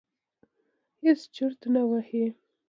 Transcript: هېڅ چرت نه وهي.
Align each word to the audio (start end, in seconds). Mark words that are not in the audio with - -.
هېڅ 1.03 1.19
چرت 1.35 1.61
نه 1.73 1.81
وهي. 1.89 2.25